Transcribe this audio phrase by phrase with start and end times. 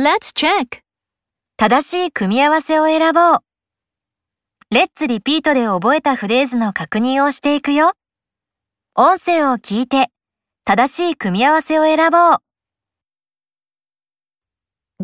[0.00, 0.80] Let's check.
[1.58, 3.38] 正しい組み合わせを選ぼう。
[4.70, 7.92] レッツリピートで覚えたフレーズの確認をしていくよ。
[8.94, 10.08] 音声を聞いて、
[10.64, 12.38] 正しい組み合わせを選ぼう。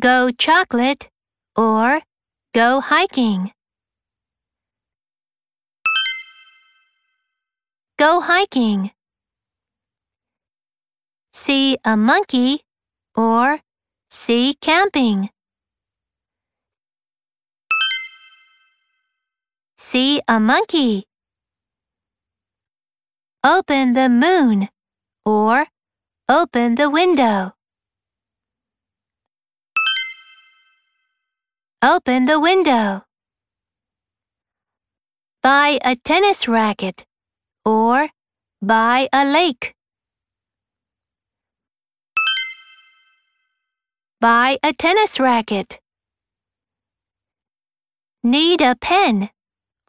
[0.01, 1.11] Go chocolate
[1.57, 2.01] or
[2.55, 3.51] go hiking.
[7.99, 8.93] Go hiking.
[11.35, 12.61] See a monkey
[13.15, 13.66] or
[14.17, 15.29] see camping.
[19.77, 21.05] See a monkey.
[23.45, 24.69] Open the moon
[25.25, 25.67] or
[26.29, 27.53] open the window.
[31.83, 33.05] Open the window.
[35.43, 37.05] Buy a tennis racket
[37.65, 38.09] or
[38.63, 39.76] buy a lake.
[44.19, 45.79] Buy a tennis racket.
[48.23, 49.29] Need a pen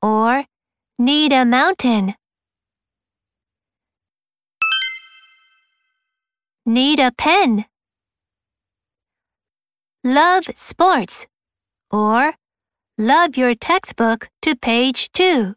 [0.03, 0.43] or
[0.99, 2.15] need a mountain.
[6.65, 7.65] Need a pen.
[10.03, 11.27] Love sports
[11.89, 12.33] or
[12.97, 15.55] love your textbook to page 2.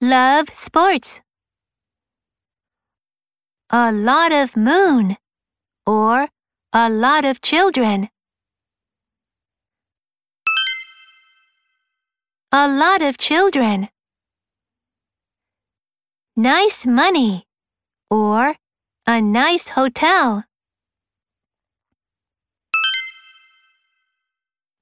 [0.00, 1.20] Love sports.
[3.70, 5.16] A lot of moon
[5.84, 6.28] or
[6.72, 8.10] a lot of children.
[12.52, 13.88] A lot of children.
[16.36, 17.48] Nice money
[18.08, 18.54] or
[19.04, 20.44] a nice hotel.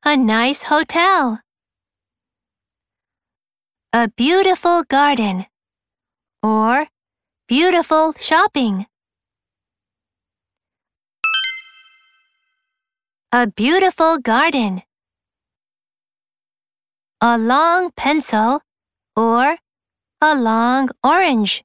[0.05, 1.41] A nice hotel.
[3.95, 5.47] A beautiful garden.
[6.43, 6.89] Or
[7.49, 8.87] beautiful shopping.
[13.33, 14.83] A beautiful garden.
[17.21, 18.61] A long pencil
[19.17, 19.57] or
[20.21, 21.65] a long orange.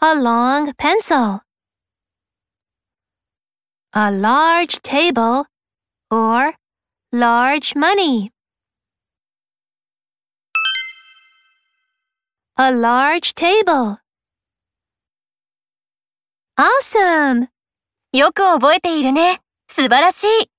[0.00, 1.40] A long pencil
[3.98, 5.46] a large table
[6.10, 6.52] or
[7.10, 8.30] large money.
[12.58, 13.98] A large table.
[16.56, 17.48] Awesome!
[18.14, 19.40] よく覚えているね。
[19.68, 20.50] 素晴らしい。